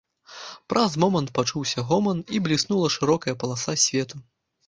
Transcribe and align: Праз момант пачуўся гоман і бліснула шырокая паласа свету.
Праз 0.71 0.95
момант 1.03 1.29
пачуўся 1.39 1.83
гоман 1.91 2.23
і 2.37 2.41
бліснула 2.47 2.87
шырокая 2.95 3.35
паласа 3.43 3.79
свету. 3.85 4.15